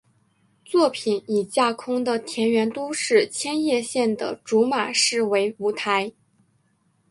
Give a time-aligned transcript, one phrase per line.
[0.65, 6.11] 作品以架空的田园都市千叶县的竹马市为舞台。